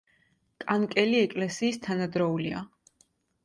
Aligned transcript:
კანკელი 0.63 1.21
ეკლესიის 1.27 1.79
თანადროულია. 1.87 2.67